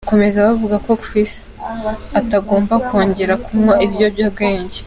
Bakomeza 0.05 0.47
bavuga 0.47 0.77
ko 0.85 0.91
Chris 1.03 1.31
atagomba 2.19 2.73
kongera 2.87 3.33
kunywa 3.45 3.73
ibiyobyabwenge. 3.85 4.77